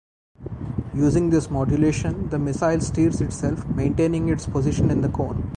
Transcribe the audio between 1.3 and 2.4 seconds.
modulation, the